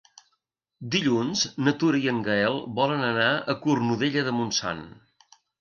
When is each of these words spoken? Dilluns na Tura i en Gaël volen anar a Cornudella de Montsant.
Dilluns 0.95 1.43
na 1.67 1.73
Tura 1.83 2.01
i 2.07 2.11
en 2.13 2.23
Gaël 2.29 2.59
volen 2.81 3.07
anar 3.13 3.29
a 3.55 3.59
Cornudella 3.67 4.29
de 4.31 4.37
Montsant. 4.41 4.87